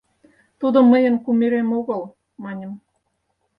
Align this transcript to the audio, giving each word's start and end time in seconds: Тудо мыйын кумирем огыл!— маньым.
Тудо 0.59 0.79
мыйын 0.91 1.15
кумирем 1.23 1.69
огыл!— 1.79 2.01
маньым. 2.43 2.71